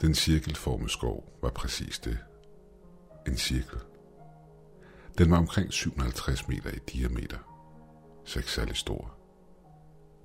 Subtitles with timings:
[0.00, 2.18] Den cirkelformede skov var præcis det.
[3.26, 3.78] En cirkel.
[5.18, 7.38] Den var omkring 57 meter i diameter.
[8.24, 9.14] Så ikke særlig stor.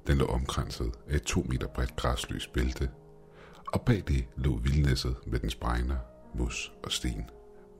[0.07, 2.89] Den lå omkranset af et to meter bredt græsløst bælte,
[3.73, 5.97] og bag det lå vildnæsset med dens bregner,
[6.35, 7.29] mus og sten,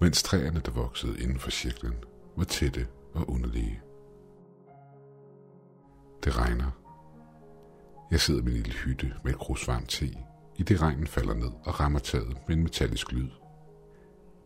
[0.02, 1.96] mens træerne, der voksede inden for cirklen,
[2.38, 3.82] var tætte og underlige.
[6.24, 6.72] Det regner.
[8.12, 10.18] Jeg sidder i min lille hytte med et krus varmt te,
[10.58, 13.30] i det regnen falder ned og rammer taget med en metallisk lyd.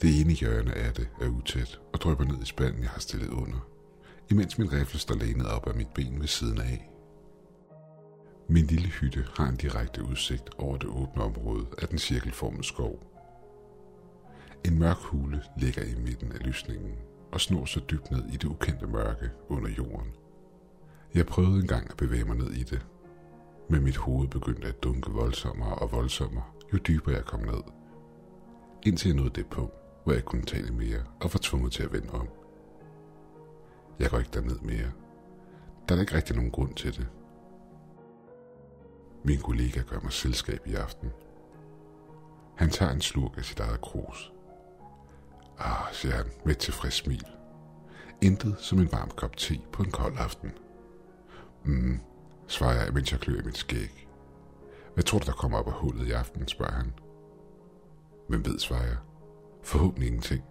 [0.01, 3.29] Det ene hjørne af det er utæt og drøber ned i spanden, jeg har stillet
[3.29, 3.69] under,
[4.29, 6.89] imens min rifle står lænet op af mit ben ved siden af.
[8.47, 13.03] Min lille hytte har en direkte udsigt over det åbne område af den cirkelformede skov.
[14.65, 16.95] En mørk hule ligger i midten af lysningen
[17.31, 20.11] og snor sig dybt ned i det ukendte mørke under jorden.
[21.13, 22.85] Jeg prøvede engang at bevæge mig ned i det,
[23.69, 27.61] men mit hoved begyndte at dunke voldsommere og voldsommere, jo dybere jeg kom ned.
[28.85, 31.93] Indtil jeg nåede det punkt, hvor jeg kunne tale mere og var tvunget til at
[31.93, 32.27] vende om.
[33.99, 34.91] Jeg går ikke derned mere.
[35.89, 37.07] Der er ikke rigtig nogen grund til det.
[39.23, 41.11] Min kollega gør mig selskab i aften.
[42.55, 44.33] Han tager en slurk af sit eget krus.
[45.57, 47.25] Ah, siger han med et tilfreds smil.
[48.21, 50.51] Intet som en varm kop te på en kold aften.
[51.63, 51.99] Mm,
[52.49, 54.07] svarer jeg, mens jeg klør i mit skæg.
[54.93, 56.93] Hvad tror du, der kommer op af hullet i aften, spørger han.
[58.29, 58.97] Hvem ved, svarer jeg.
[59.63, 60.43] Forhåbentlig ingenting.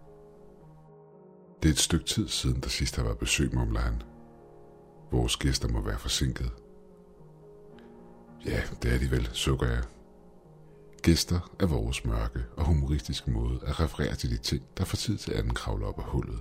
[1.62, 4.02] Det er et stykke tid siden, der sidst har været besøg, mumler han.
[5.12, 6.50] Vores gæster må være forsinket.
[8.46, 9.82] Ja, det er de vel, sukker jeg.
[11.02, 15.18] Gæster er vores mørke og humoristiske måde at referere til de ting, der får tid
[15.18, 16.40] til anden kravler op af hullet.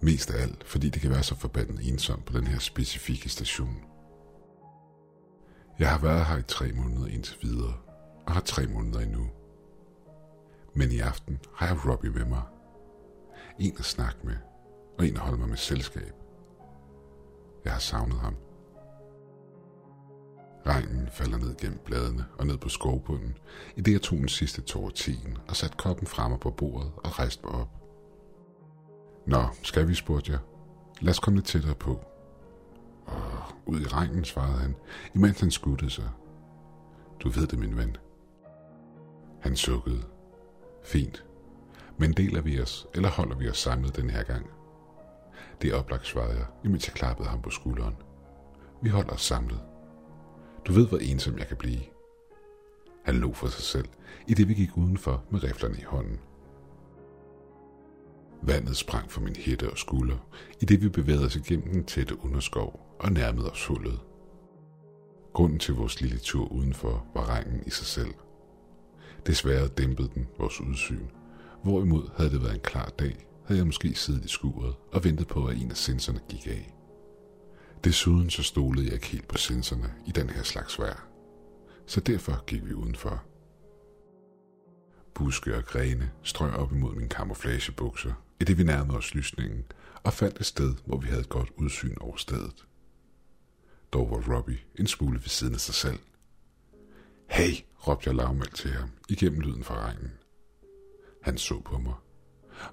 [0.00, 3.93] Mest af alt, fordi det kan være så forbandet ensomt på den her specifikke station.
[5.78, 7.74] Jeg har været her i tre måneder indtil videre,
[8.26, 9.26] og har tre måneder endnu.
[10.74, 12.42] Men i aften har jeg Robbie med mig.
[13.58, 14.36] En at snakke med,
[14.98, 16.12] og en at holde mig med selskab.
[17.64, 18.36] Jeg har savnet ham.
[20.66, 23.38] Regnen falder ned gennem bladene og ned på skovbunden,
[23.76, 27.18] i det jeg tog den sidste tår teen og satte koppen fremme på bordet og
[27.18, 27.68] rejste mig op.
[29.26, 30.40] Nå, skal vi, spurgte jeg.
[31.00, 32.00] Lad os komme lidt tættere på.
[33.06, 33.33] Og
[33.66, 34.76] ud i regnen, svarede han,
[35.14, 36.08] imens han skuttede sig.
[37.20, 37.96] Du ved det, min ven.
[39.40, 40.02] Han sukkede.
[40.82, 41.24] Fint.
[41.98, 44.46] Men deler vi os, eller holder vi os samlet den her gang?
[45.62, 47.96] Det er oplagt, svarede jeg, imens jeg klappede ham på skulderen.
[48.82, 49.60] Vi holder os samlet.
[50.64, 51.80] Du ved, hvor ensom jeg kan blive.
[53.04, 53.88] Han lå for sig selv,
[54.26, 56.20] i det vi gik udenfor med riflerne i hånden.
[58.46, 60.16] Vandet sprang fra min hætte og skulder,
[60.60, 64.00] i det vi bevægede os igennem den tætte underskov og nærmede os hullet.
[65.32, 68.14] Grunden til vores lille tur udenfor var regnen i sig selv.
[69.26, 71.06] Desværre dæmpede den vores udsyn.
[71.62, 75.28] Hvorimod havde det været en klar dag, havde jeg måske siddet i skuret og ventet
[75.28, 76.74] på, at en af sensorerne gik af.
[77.84, 81.08] Desuden så stolede jeg ikke helt på sensorerne i den her slags vejr.
[81.86, 83.22] Så derfor gik vi udenfor.
[85.14, 89.64] Buske og grene strøg op imod min kamuflagebukser, i det vi nærmede os lysningen,
[90.02, 92.66] og fandt et sted, hvor vi havde et godt udsyn over stedet.
[93.92, 95.98] Dog var Robbie en smule ved siden af sig selv.
[97.30, 97.52] Hey,
[97.86, 100.12] råbte jeg lavmældt til ham, igennem lyden fra regnen.
[101.22, 101.94] Han så på mig.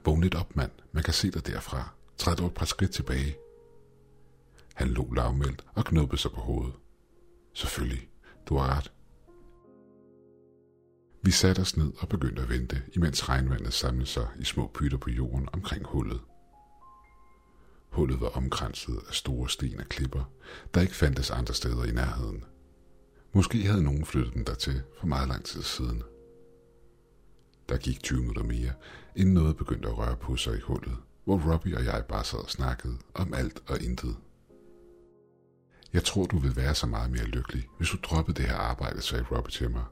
[0.05, 0.71] Vågn lidt op, mand.
[0.91, 1.89] Man kan se dig derfra.
[2.17, 3.35] Træd dog et par skridt tilbage.
[4.73, 6.73] Han lå lavmældt og knuppede sig på hovedet.
[7.53, 8.09] Selvfølgelig,
[8.45, 8.91] du har ret.
[11.23, 14.97] Vi satte os ned og begyndte at vente, imens regnvandet samlede sig i små pytter
[14.97, 16.21] på jorden omkring hullet.
[17.89, 20.23] Hullet var omkranset af store sten og klipper,
[20.73, 22.43] der ikke fandtes andre steder i nærheden.
[23.33, 26.03] Måske havde nogen flyttet den dertil for meget lang tid siden.
[27.69, 28.73] Der gik 20 minutter mere,
[29.15, 32.39] inden noget begyndte at røre på sig i hullet, hvor Robbie og jeg bare sad
[32.39, 34.15] og snakkede om alt og intet.
[35.93, 39.01] Jeg tror, du vil være så meget mere lykkelig, hvis du droppede det her arbejde,
[39.01, 39.83] sagde Robbie til mig.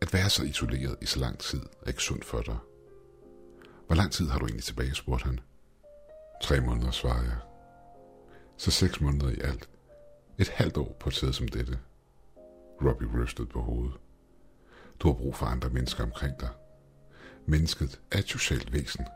[0.00, 2.56] At være så isoleret i så lang tid er ikke sundt for dig.
[3.86, 5.40] Hvor lang tid har du egentlig tilbage, spurgte han.
[6.42, 7.38] Tre måneder, svarede jeg.
[8.56, 9.68] Så seks måneder i alt.
[10.38, 11.78] Et halvt år på et sted som dette.
[12.82, 13.94] Robbie rystede på hovedet.
[15.00, 16.48] Du har brug for andre mennesker omkring dig.
[17.46, 19.06] Mennesket er et socialt væsen.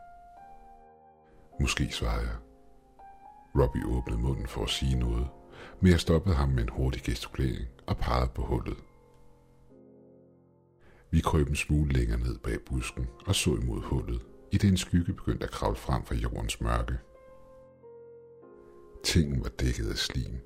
[1.59, 2.35] Måske, svarede jeg.
[3.55, 5.27] Robbie åbnede munden for at sige noget,
[5.81, 8.77] men jeg stoppede ham med en hurtig gestikulering og pegede på hullet.
[11.11, 14.21] Vi krøb en smule længere ned bag busken og så imod hullet,
[14.51, 16.97] i det en skygge begyndte at kravle frem fra jordens mørke.
[19.03, 20.39] Tingen var dækket af slim,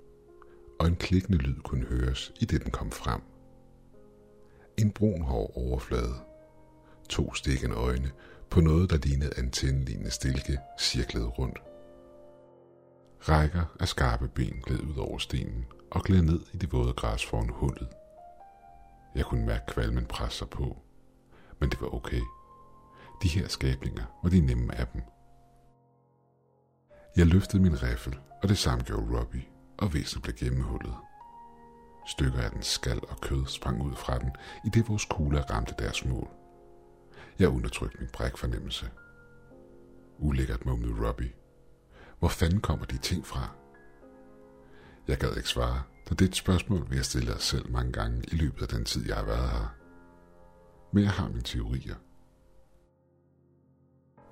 [0.80, 3.22] og en klikkende lyd kunne høres, i det den kom frem.
[4.78, 6.16] En brun hård overflade.
[7.10, 8.12] To stikkende øjne
[8.50, 11.60] på noget, der lignede antennelignende stilke, cirklede rundt.
[13.20, 17.26] Rækker af skarpe ben gled ud over stenen og gled ned i det våde græs
[17.26, 17.88] foran hullet.
[19.16, 20.78] Jeg kunne mærke kvalmen presse sig på,
[21.60, 22.22] men det var okay.
[23.24, 25.02] De her skabninger var de nemme af dem.
[27.18, 29.46] Jeg løftede min riffel, og det samme gjorde Robbie,
[29.78, 30.96] og væsenet blev gennemhullet.
[32.08, 34.32] Stykker af den skal og kød sprang ud fra den,
[34.66, 36.30] i det vores kugler ramte deres mål.
[37.40, 38.90] Jeg undertrykte min brækfornemmelse.
[40.18, 41.34] Ulækkert mumlede Robbie.
[42.20, 43.50] Hvor fanden kommer de ting fra?
[45.08, 47.92] Jeg gad ikke svare, så det er et spørgsmål, vi har stillet os selv mange
[47.92, 49.76] gange i løbet af den tid, jeg har været her.
[50.92, 51.96] Men jeg har mine teorier.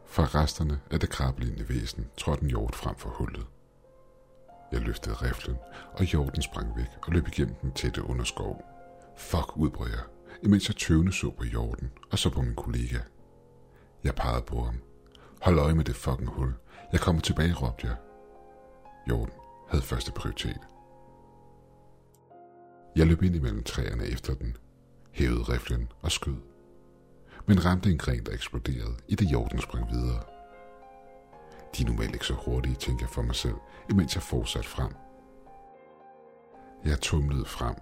[0.06, 3.46] Fra resterne af det krabbelignende væsen trådte en hjort frem for hullet.
[4.72, 5.56] Jeg løftede riflen,
[5.94, 8.66] og hjorten sprang væk og løb igennem den tætte underskov.
[9.18, 10.04] Fuck, udbrød jeg,
[10.44, 13.00] imens jeg tøvende så på hjorten og så på min kollega.
[14.04, 14.76] Jeg pegede på ham.
[15.42, 16.54] Hold øje med det fucking hul.
[16.92, 17.96] Jeg kommer tilbage, råbte jeg.
[19.08, 19.36] Hjorten
[19.70, 20.73] havde første prioritet.
[22.96, 24.58] Jeg løb ind imellem træerne efter den,
[25.12, 26.38] hævede riflen og skød.
[27.46, 30.24] Men ramte en gren, der eksploderede, i det jorden sprang videre.
[31.78, 33.56] De er normalt ikke så hurtige, tænkte jeg for mig selv,
[33.90, 34.92] imens jeg fortsatte frem.
[36.86, 37.76] Jeg tumlede frem,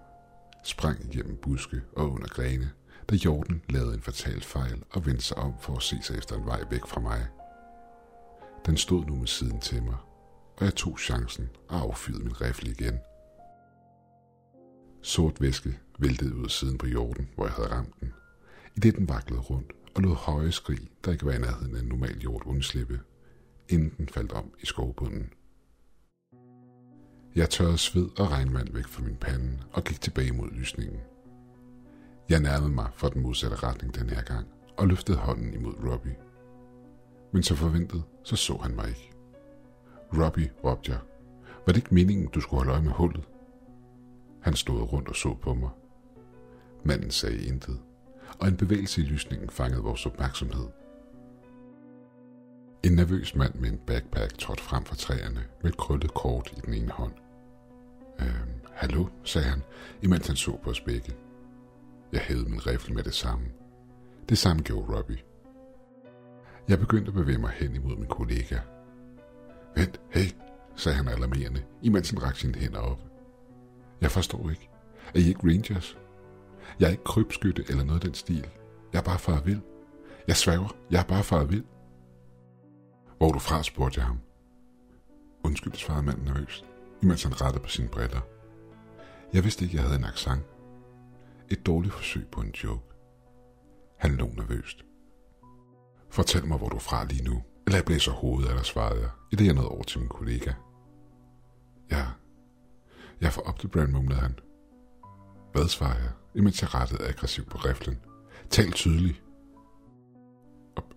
[0.63, 2.71] sprang igennem buske og under grene,
[3.09, 6.37] da jorden lavede en fatal fejl og vendte sig om for at se sig efter
[6.37, 7.27] en vej væk fra mig.
[8.65, 9.97] Den stod nu med siden til mig,
[10.57, 12.99] og jeg tog chancen og affyrede min rifle igen.
[15.01, 18.13] Sort væske væltede ud af siden på jorden, hvor jeg havde ramt den,
[18.75, 21.79] i det den vaklede rundt og lod høje skrig, der ikke var i nærheden af
[21.79, 22.99] en normal jord undslippe,
[23.69, 25.33] inden den faldt om i skovbunden.
[27.35, 30.99] Jeg tørrede sved og regnvand væk fra min pande og gik tilbage mod lysningen.
[32.29, 36.15] Jeg nærmede mig fra den modsatte retning den her gang og løftede hånden imod Robbie.
[37.33, 39.11] Men så forventet, så så han mig ikke.
[40.13, 40.99] Robbie, råbte jeg.
[41.65, 43.23] Var det ikke meningen, du skulle holde øje med hullet?
[44.41, 45.69] Han stod rundt og så på mig.
[46.83, 47.79] Manden sagde intet,
[48.39, 50.67] og en bevægelse i lysningen fangede vores opmærksomhed.
[52.83, 56.61] En nervøs mand med en backpack trådte frem fra træerne med et krøllet kort i
[56.65, 57.13] den ene hånd.
[58.19, 59.63] Øhm, hallo, sagde han,
[60.01, 61.15] imens han så på os begge.
[62.11, 63.45] Jeg hævede min rifle med det samme.
[64.29, 65.19] Det samme gjorde Robbie.
[66.67, 68.59] Jeg begyndte at bevæge mig hen imod min kollega.
[69.75, 70.31] Vent, hey,
[70.75, 73.10] sagde han alarmerende, imens han rakte sine hænder op.
[74.01, 74.69] Jeg forstår ikke.
[75.15, 75.97] Er I ikke rangers?
[76.79, 78.47] Jeg er ikke krybskytte eller noget af den stil.
[78.93, 79.61] Jeg er bare far vild.
[80.27, 81.65] Jeg sværger, jeg er bare far vild.
[83.17, 84.19] Hvor er du fra, spurgte jeg ham.
[85.43, 86.65] Undskyld, svarede manden nervøst,
[87.03, 88.21] imens han rettede på sine briller.
[89.33, 90.43] Jeg vidste ikke, jeg havde en accent.
[91.49, 92.83] Et dårligt forsøg på en joke.
[93.97, 94.85] Han lå nervøst.
[96.09, 99.09] Fortæl mig, hvor du er fra lige nu, eller jeg blæser hovedet eller svarede jeg,
[99.31, 100.53] i det jeg nåede over til min kollega.
[101.91, 102.05] Ja,
[103.21, 104.39] jeg får op til Brand, mumlede han.
[105.51, 107.99] Hvad, svarer jeg, imens jeg rettede aggressivt på riflen.
[108.49, 109.23] Tal tydeligt.
[110.75, 110.93] Op,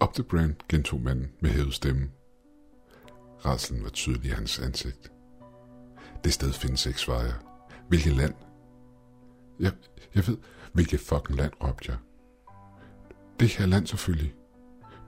[0.00, 2.10] op the brand, gentog manden med hævet stemme.
[3.44, 5.12] Raslen var tydelig i hans ansigt.
[6.24, 7.36] Det sted findes ikke, svarede jeg.
[7.88, 8.34] Hvilket land?
[9.60, 9.72] Jeg,
[10.14, 10.38] jeg ved,
[10.72, 11.98] hvilket fucking land, råbte jeg.
[13.40, 14.34] Det her land selvfølgelig.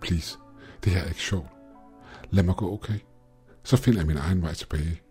[0.01, 0.39] Please,
[0.85, 1.49] det her er ikke sjovt.
[2.31, 2.99] Lad mig gå, okay?
[3.65, 5.03] Så finder jeg min egen vej tilbage.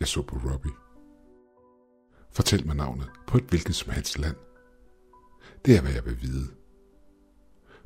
[0.00, 0.72] Jeg så på Robbie.
[2.32, 4.36] Fortæl mig navnet på et hvilket som helst land.
[5.64, 6.48] Det er, hvad jeg vil vide.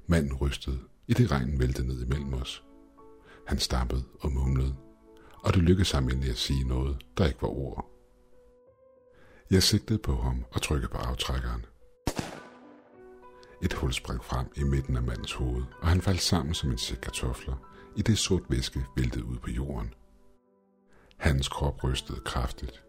[0.07, 2.65] Manden rystede, i det regnen væltede ned imellem os.
[3.47, 4.77] Han stampede og mumlede,
[5.45, 7.91] og det lykkedes ham endelig at sige noget, der ikke var ord.
[9.51, 11.65] Jeg sigtede på ham og trykkede på aftrækkeren.
[13.63, 16.79] Et hul sprang frem i midten af mandens hoved, og han faldt sammen som en
[16.79, 17.57] sæk kartofler,
[17.97, 19.95] i det sort væske væltede ud på jorden.
[21.19, 22.85] Hans krop rystede kraftigt,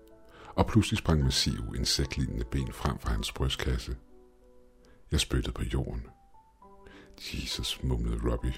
[0.55, 3.97] og pludselig sprang massive insektlignende ben frem fra hans brystkasse.
[5.11, 6.07] Jeg spyttede på jorden.
[7.33, 8.53] Jesus, mumlede Robbie.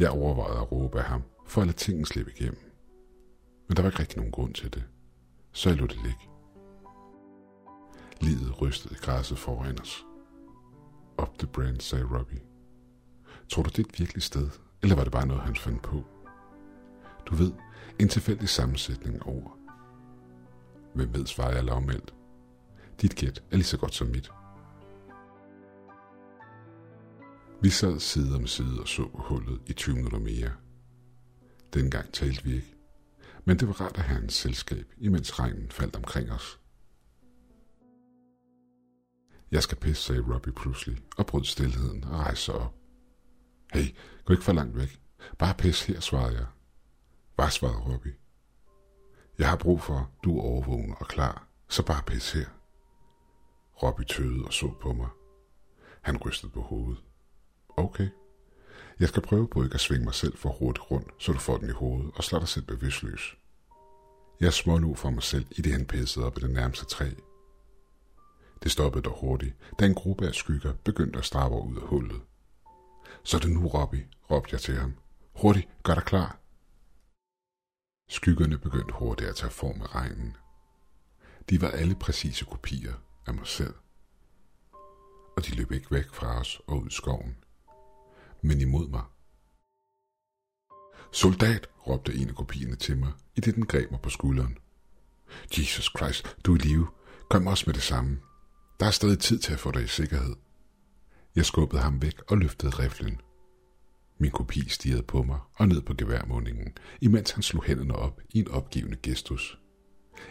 [0.00, 2.72] Jeg overvejede at råbe af ham, for at lade tingene slippe igennem.
[3.68, 4.84] Men der var ikke rigtig nogen grund til det,
[5.52, 6.28] så jeg lod det ligge.
[8.20, 10.04] Livet rystede græsset foran os.
[11.22, 12.40] Up the brand, sagde Robbie.
[13.48, 14.50] Tror du, det er et virkeligt sted,
[14.82, 16.04] eller var det bare noget, han fandt på?
[17.26, 17.52] Du ved,
[17.98, 19.58] en tilfældig sammensætning over.
[20.94, 22.14] Hvem ved, svarer jeg lavmældt.
[23.00, 24.30] Dit gæt er lige så godt som mit.
[27.62, 30.52] Vi sad side om side og så hullet i 20 minutter mere.
[31.74, 32.74] Dengang talte vi ikke,
[33.44, 36.60] men det var rart at have en selskab, imens regnen faldt omkring os.
[39.50, 42.74] Jeg skal pisse, sagde Robbie pludselig, og brød stillheden og rejste sig op.
[43.72, 43.94] Hey,
[44.24, 45.00] gå ikke for langt væk.
[45.38, 46.46] Bare pis her, svarede jeg
[47.36, 48.14] var svaret Robbie?
[49.38, 52.46] Jeg har brug for, du er overvågen og klar, så bare pis her.
[53.82, 55.08] Robbie tøede og så på mig.
[56.02, 57.02] Han rystede på hovedet.
[57.76, 58.08] Okay.
[59.00, 61.56] Jeg skal prøve på ikke at svinge mig selv for hurtigt rundt, så du får
[61.56, 63.36] den i hovedet og slår dig selv bevidstløs.
[64.40, 67.10] Jeg smålog for mig selv, i det han pissede op i det nærmeste træ.
[68.62, 72.20] Det stoppede dog hurtigt, da en gruppe af skygger begyndte at strave ud af hullet.
[73.22, 74.94] Så er det nu, Robbie, råbte jeg til ham.
[75.34, 76.41] Hurtigt, gør dig klar.
[78.12, 80.36] Skyggerne begyndte hurtigt at tage form af regnen.
[81.50, 82.94] De var alle præcise kopier
[83.26, 83.74] af mig selv.
[85.36, 87.36] Og de løb ikke væk fra os og ud i skoven,
[88.42, 89.02] men imod mig.
[91.12, 94.58] Soldat, råbte en af kopierne til mig, i det den greb mig på skulderen.
[95.58, 96.88] Jesus Christ, du er i live.
[97.30, 98.20] Kom også med det samme.
[98.80, 100.36] Der er stadig tid til at få dig i sikkerhed.
[101.36, 103.20] Jeg skubbede ham væk og løftede riflen.
[104.22, 106.68] Min kopi stirrede på mig og ned på geværmundingen,
[107.00, 109.58] imens han slog hænderne op i en opgivende gestus.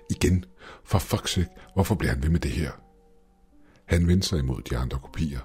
[0.10, 0.45] Igen,
[0.83, 2.71] for fuck's sake, hvorfor bliver han ved med det her?
[3.86, 5.39] Han vendte sig imod de andre kopier.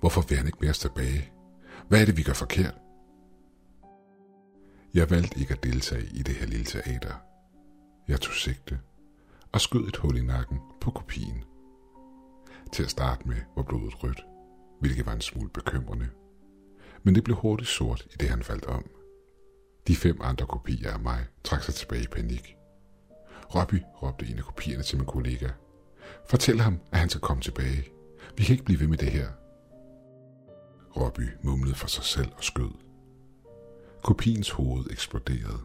[0.00, 1.32] Hvorfor vil han ikke mere tilbage?
[1.88, 2.74] Hvad er det, vi gør forkert?
[4.94, 7.14] Jeg valgte ikke at deltage i det her lille teater.
[8.08, 8.80] Jeg tog sigte
[9.52, 11.44] og skød et hul i nakken på kopien.
[12.72, 14.24] Til at starte med var blodet rødt,
[14.80, 16.08] hvilket var en smule bekymrende.
[17.04, 18.90] Men det blev hurtigt sort i det, han faldt om.
[19.88, 22.56] De fem andre kopier af mig trak sig tilbage i panik.
[23.54, 25.48] Robbie, råbte en af kopierne til min kollega.
[26.28, 27.88] Fortæl ham, at han skal komme tilbage.
[28.36, 29.28] Vi kan ikke blive ved med det her.
[30.96, 32.70] Robbie mumlede for sig selv og skød.
[34.02, 35.60] Kopiens hoved eksploderede.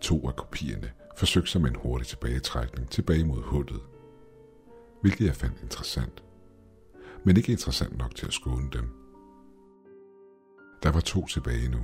[0.00, 3.80] To af kopierne forsøgte sig med en hurtig tilbagetrækning tilbage mod hullet,
[5.00, 6.24] hvilket jeg fandt interessant,
[7.24, 9.03] men ikke interessant nok til at skåne dem.
[10.84, 11.80] Der var to tilbage nu.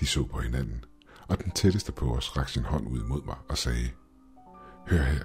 [0.00, 0.84] De så på hinanden,
[1.28, 3.90] og den tætteste på os rakte sin hånd ud mod mig og sagde,
[4.86, 5.24] Hør her,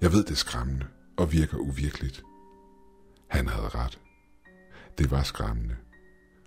[0.00, 0.86] jeg ved det er skræmmende
[1.16, 2.22] og virker uvirkeligt.
[3.28, 4.00] Han havde ret.
[4.98, 5.76] Det var skræmmende,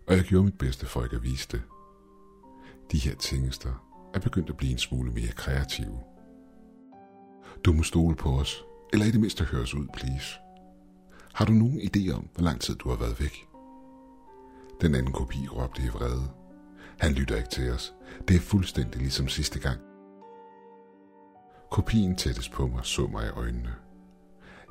[0.07, 1.61] og jeg gjorde mit bedste for ikke at vise det.
[2.91, 3.73] De her tingester
[4.13, 5.99] er begyndt at blive en smule mere kreative.
[7.65, 10.27] Du må stole på os, eller i det mindste høre os ud, please.
[11.33, 13.52] Har du nogen idé om, hvor lang tid du har været væk?
[14.81, 16.31] Den anden kopi råbte i vrede.
[16.99, 17.93] Han lytter ikke til os.
[18.27, 19.79] Det er fuldstændig ligesom sidste gang.
[21.71, 23.75] Kopien tættes på mig så mig i øjnene.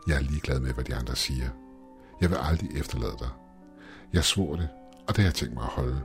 [0.07, 1.51] Jeg er ligeglad med, hvad de andre siger.
[2.21, 3.31] Jeg vil aldrig efterlade dig.
[4.13, 4.69] Jeg svor det,
[5.09, 6.01] og det har jeg tænkt mig at holde.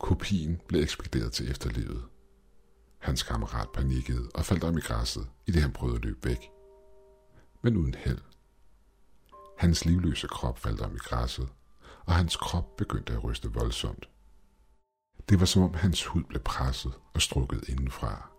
[0.00, 2.04] Kopien blev ekspederet til efterlivet.
[2.98, 6.50] Hans kammerat panikkede og faldt om i græsset, i det han prøvede at løbe væk.
[7.62, 8.27] Men uden held.
[9.58, 11.48] Hans livløse krop faldt om i græsset,
[12.06, 14.08] og hans krop begyndte at ryste voldsomt.
[15.28, 18.30] Det var som om hans hud blev presset og strukket indenfra.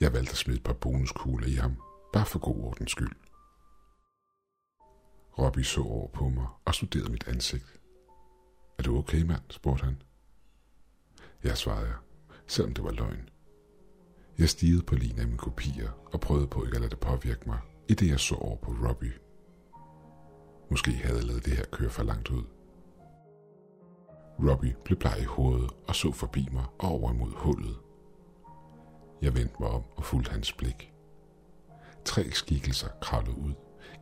[0.00, 3.16] Jeg valgte at smide et par bonuskugler i ham, bare for god ordens skyld.
[5.38, 7.80] Robbie så over på mig og studerede mit ansigt.
[8.78, 9.42] Er du okay, mand?
[9.50, 10.02] spurgte han.
[11.44, 11.96] Jeg svarede jeg,
[12.46, 13.28] selvom det var løgn.
[14.38, 17.48] Jeg stigede på linje af mine kopier og prøvede på ikke at lade det påvirke
[17.48, 19.29] mig, i det jeg så over på Robbie.
[20.70, 22.44] Måske havde jeg lavet det her køre for langt ud.
[24.48, 27.76] Robbie blev bleg i hovedet og så forbi mig og over imod hullet.
[29.22, 30.92] Jeg vendte mig om og fulgte hans blik.
[32.04, 33.52] Tre skikkelser kravlede ud,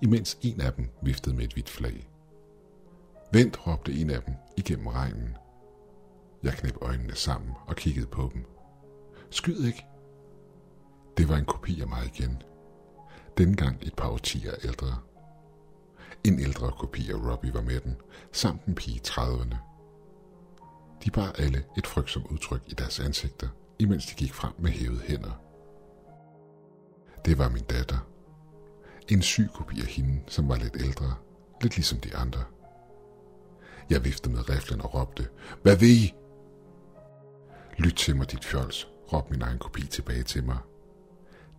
[0.02, 2.10] imens en af dem viftede med et hvidt flag.
[3.32, 5.36] Vent, råbte en af dem igennem regnen.
[6.42, 8.44] Jeg knep øjnene sammen og kiggede på dem.
[9.30, 9.86] Skyd ikke.
[11.16, 12.42] Det var en kopi af mig igen.
[13.38, 14.98] Dengang et par årtier ældre.
[16.24, 17.96] En ældre kopi af Robbie var med den,
[18.32, 19.56] samt en pige i 30'erne.
[21.04, 23.48] De bar alle et frygtsomt udtryk i deres ansigter,
[23.78, 25.40] imens de gik frem med hævede hænder.
[27.24, 27.98] Det var min datter.
[29.08, 31.14] En syg kopi af hende, som var lidt ældre,
[31.62, 32.44] lidt ligesom de andre.
[33.90, 35.28] Jeg viftede med riflen og råbte,
[35.62, 36.14] Hvad vil I?
[37.78, 40.58] Lyt til mig, dit fjols, råbte min egen kopi tilbage til mig.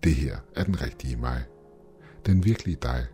[0.03, 1.43] Det her er den rigtige mig.
[2.25, 3.05] Den virkelige dig.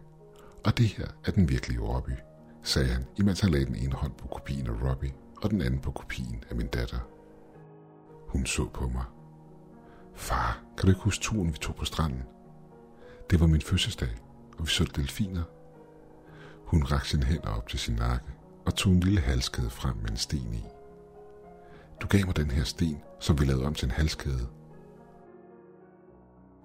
[0.66, 2.18] Og det her er den virkelige Robbie,
[2.64, 5.80] sagde han, imens han lagde den ene hånd på kopien af Robbie og den anden
[5.80, 7.00] på kopien af min datter.
[8.28, 9.04] Hun så på mig.
[10.16, 12.24] Far, kan du ikke huske turen, vi tog på stranden?
[13.30, 14.10] Det var min fødselsdag,
[14.58, 15.44] og vi så delfiner.
[16.66, 18.26] Hun rakte sine hænder op til sin nakke
[18.66, 20.64] og tog en lille halskæde frem med en sten i.
[22.02, 24.48] Du gav mig den her sten, som vi lavede om til en halskæde.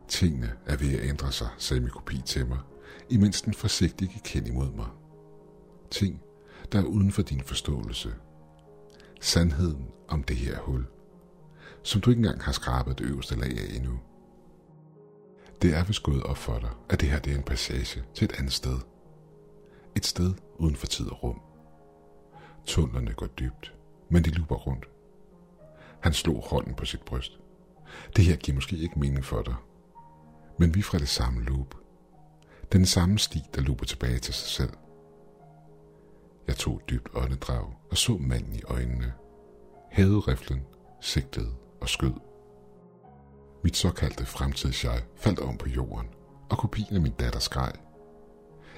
[0.08, 2.58] Tingene er ved at ændre sig, sagde min kopi til mig,
[3.08, 4.86] imens den forsigtigt gik hen imod mig.
[5.90, 6.22] Ting,
[6.72, 8.14] der er uden for din forståelse.
[9.20, 10.86] Sandheden om det her hul,
[11.82, 14.00] som du ikke engang har skrabet det øverste lag af endnu.
[15.62, 18.24] Det er vist gået op for dig, at det her det er en passage til
[18.24, 18.78] et andet sted.
[19.96, 21.40] Et sted uden for tid og rum.
[22.66, 23.74] Tunnelerne går dybt,
[24.08, 24.88] men de luber rundt.
[26.00, 27.40] Han slog hånden på sit bryst.
[28.16, 29.54] Det her giver måske ikke mening for dig,
[30.58, 31.79] men vi er fra det samme loop.
[32.72, 34.72] Den samme sti, der luber tilbage til sig selv.
[36.46, 39.12] Jeg tog et dybt åndedrag og så manden i øjnene.
[39.90, 40.62] Hævede riflen,
[41.00, 42.12] sigtede og skød.
[43.64, 46.06] Mit såkaldte fremtidsjeg faldt om på jorden,
[46.50, 47.72] og kopien af min datter skreg.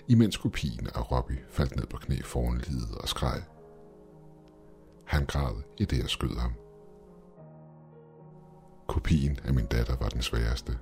[0.09, 3.43] Imens kopien af Robbie faldt ned på knæ foran livet og skreg.
[5.05, 6.53] Han græd i det, jeg skød ham.
[8.89, 10.79] Kopien af min datter var den sværeste.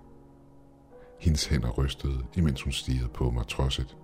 [1.21, 3.97] Hendes hænder rystede, imens hun stirrede på mig trodset.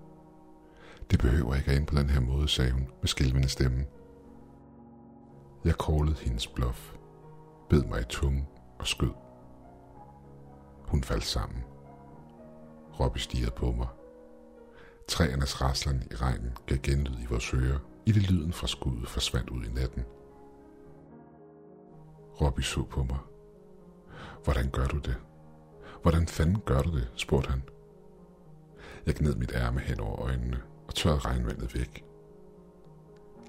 [1.11, 3.85] Det behøver ikke at ind på den her måde, sagde hun med skælvende stemme.
[5.65, 6.95] Jeg kålede hendes bluff,
[7.71, 8.47] bed mig i tungen
[8.79, 9.13] og skød.
[10.85, 11.65] Hun faldt sammen.
[13.01, 13.89] Robby stirrede på mig.
[15.09, 19.51] Træernes raslen i regnen gav genlyd i vores ører, i det lyden fra skuddet forsvandt
[19.51, 20.05] ud i natten.
[22.41, 23.19] Robby så på mig.
[24.45, 25.17] Hvordan gør du det?
[26.03, 27.09] Hvordan fanden gør du det?
[27.17, 27.63] spurgte han.
[29.07, 32.05] Jeg gned mit ærme hen over øjnene og tørrede regnvandet væk.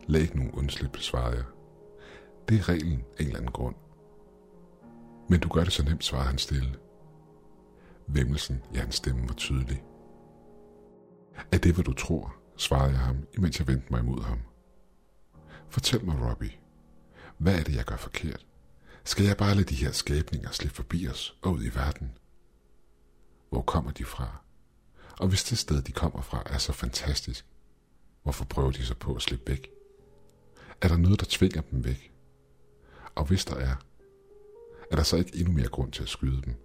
[0.08, 1.46] Læg ikke nogen undslip, svarede jeg.
[2.50, 3.75] Det er reglen af en eller anden grund.
[5.30, 6.75] Men du gør det så nemt, svarede han stille.
[8.08, 9.84] Vemmelsen i hans stemme var tydelig.
[11.51, 14.39] Er det, hvad du tror, svarede jeg ham, imens jeg vendte mig imod ham.
[15.70, 16.51] Fortæl mig, Robbie.
[17.38, 18.46] Hvad er det, jeg gør forkert?
[19.04, 22.12] Skal jeg bare lade de her skabninger slippe forbi os og ud i verden?
[23.58, 24.41] Hvor kommer de fra?
[25.20, 27.46] Og hvis det sted, de kommer fra, er så fantastisk,
[28.24, 29.70] hvorfor prøver de så på at slippe væk?
[30.82, 32.12] Er der noget, der tvinger dem væk?
[33.15, 33.76] Og hvis der er,
[34.91, 36.56] er der så ikke endnu mere grund til at skyde dem?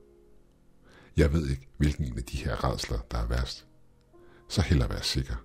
[1.16, 3.66] Jeg ved ikke, hvilken en af de her redsler, der er værst.
[4.48, 5.36] Så heller være sikker.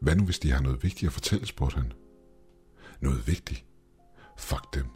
[0.00, 1.92] Hvad nu, hvis de har noget vigtigt at fortælle, spurgte han.
[3.00, 3.64] Noget vigtigt?
[4.38, 4.86] Fuck dem.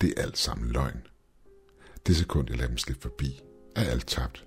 [0.00, 1.06] Det er alt sammen løgn.
[2.06, 3.42] Det sekund, jeg lader dem slippe forbi,
[3.76, 4.46] er alt tabt.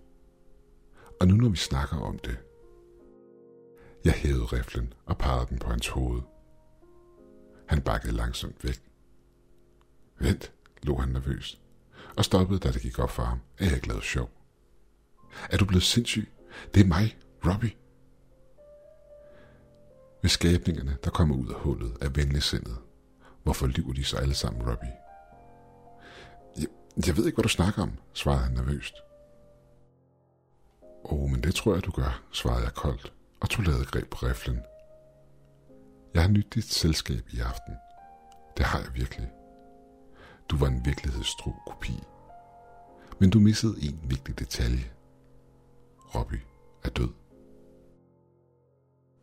[1.19, 2.37] Og nu når vi snakker om det.
[4.05, 6.21] Jeg hævede riflen og pegede den på hans hoved.
[7.67, 8.81] Han bakkede langsomt væk.
[10.19, 10.51] Vent,
[10.83, 11.61] lå han nervøst,
[12.17, 14.29] og stoppede, da det gik op for ham, at jeg ikke lavede sjov.
[15.51, 16.29] Er du blevet sindssyg?
[16.73, 17.71] Det er mig, Robbie.
[20.21, 22.77] Ved skabningerne, der kommer ud af hullet, er venligsindet,
[23.43, 24.93] hvorfor lyver de så alle sammen, Robbie?
[26.57, 26.67] Jeg,
[27.07, 28.95] jeg ved ikke, hvad du snakker om, svarede han nervøst.
[31.09, 34.09] Åh, oh, men det tror jeg, du gør, svarede jeg koldt og tog lavet greb
[34.09, 34.59] på riflen.
[36.13, 37.73] Jeg har nyt dit selskab i aften.
[38.57, 39.31] Det har jeg virkelig.
[40.49, 42.03] Du var en virkelighedstro kopi.
[43.19, 44.91] Men du missede en vigtig detalje.
[46.15, 46.41] Robbie
[46.83, 47.09] er død.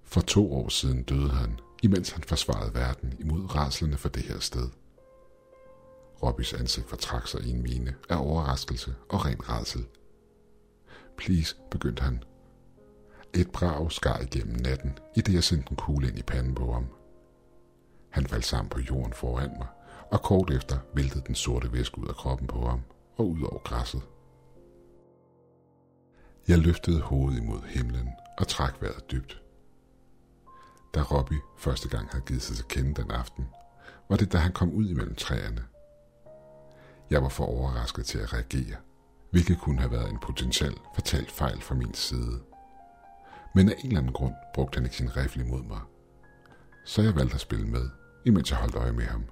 [0.04, 4.38] For to år siden døde han, imens han forsvarede verden imod raslerne for det her
[4.38, 4.68] sted.
[6.22, 9.86] Robbys ansigt fortrak sig i en mine af overraskelse og ren rasel.
[11.16, 12.22] Please, begyndte han.
[13.34, 16.72] Et brag skar igennem natten, i det jeg sendte en kugle ind i panden på
[16.72, 16.86] ham.
[18.10, 19.66] Han faldt sammen på jorden foran mig,
[20.10, 22.80] og kort efter væltede den sorte væske ud af kroppen på ham
[23.16, 24.02] og ud over græsset.
[26.48, 29.42] Jeg løftede hovedet imod himlen og trak vejret dybt.
[30.94, 33.48] Da Robbie første gang havde givet sig til kende den aften,
[34.08, 35.64] var det da han kom ud imellem træerne.
[37.10, 38.76] Jeg var for overrasket til at reagere,
[39.34, 42.42] hvilket kunne have været en potentiel fatalt fejl fra min side.
[43.54, 45.80] Men af en eller anden grund brugte han ikke sin rifle imod mig.
[46.84, 47.90] Så jeg valgte at spille med,
[48.24, 49.24] imens jeg holdt øje med ham.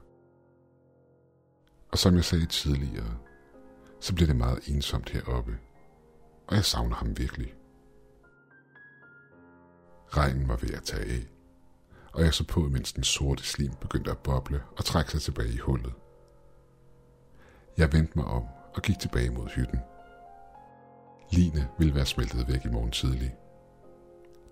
[1.92, 3.18] Og som jeg sagde tidligere,
[4.00, 5.58] så blev det meget ensomt heroppe,
[6.46, 7.54] og jeg savner ham virkelig.
[10.08, 11.26] Regnen var ved at tage af,
[12.12, 15.52] og jeg så på, mens den sorte slim begyndte at boble og trække sig tilbage
[15.52, 15.94] i hullet.
[17.76, 19.78] Jeg vendte mig om og gik tilbage mod hytten.
[21.32, 23.34] Line ville være smeltet væk i morgen tidlig.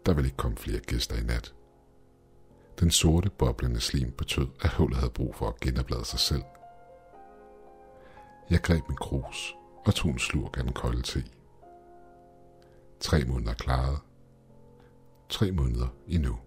[0.06, 1.54] Der ville ikke komme flere gæster i nat.
[2.80, 6.42] Den sorte, boblende slim betød, at hullet havde brug for at genoplade sig selv.
[8.50, 9.54] Jeg greb min krus
[9.86, 11.24] og tog en slurk af den kolde te.
[13.00, 13.98] Tre måneder klaret.
[15.28, 16.38] Tre måneder endnu.